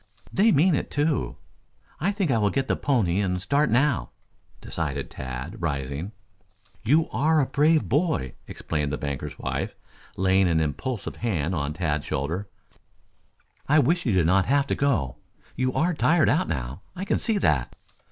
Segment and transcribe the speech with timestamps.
[0.33, 1.35] "They mean it, too.
[1.99, 4.09] I think I will get the pony and start now,"
[4.59, 6.11] decided Tad, rising.
[6.83, 9.75] "You are a brave boy," exclaimed the banker's wife,
[10.17, 12.49] laying an impulsive hand on Tad's shoulder.
[13.69, 15.17] "I wish you did not have to go.
[15.55, 16.81] You are tired out now.
[16.95, 17.75] I can see that."